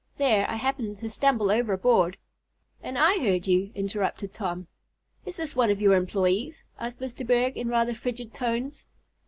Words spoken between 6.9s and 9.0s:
Mr. Berg in rather frigid tones.